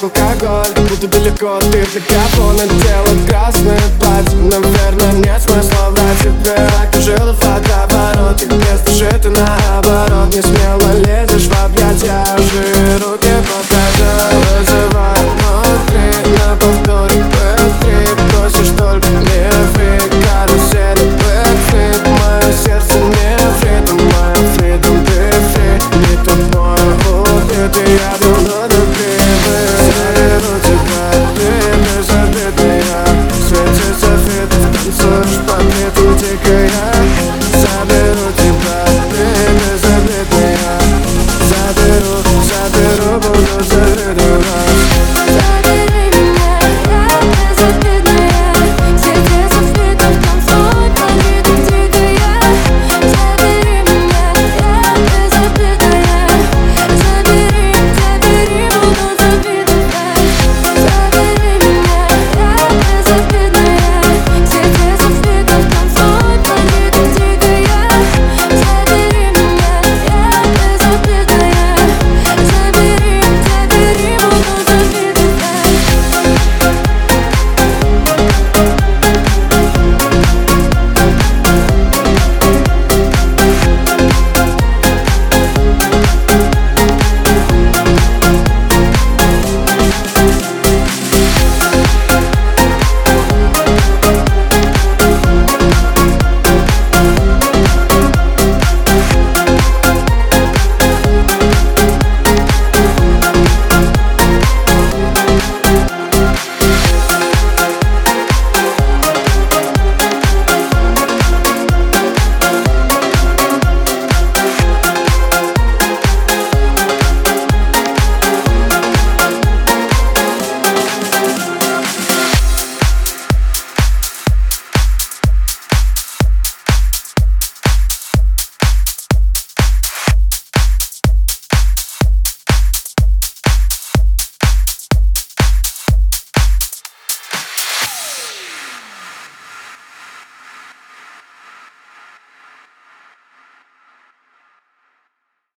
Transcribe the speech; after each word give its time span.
как 0.00 0.42
алкоголь 0.42 0.88
Буду 0.88 1.08
далеко, 1.08 1.58
ты 1.72 1.84
для 1.86 2.00
кого 2.00 2.52
надела 2.52 3.28
красное 3.28 3.80
платье 3.98 4.38
Наверное, 4.38 5.12
нет 5.12 5.42
смысла 5.42 5.90
врать 5.90 6.18
тебе 6.20 6.56
Окружила 6.82 7.18
жила 7.18 7.32
в 7.32 7.40
водовороте 7.44 8.46
Без 8.46 8.80
души 8.80 9.10
ты 9.22 9.30
наоборот 9.30 10.34
не 10.34 10.40
смел 10.40 10.69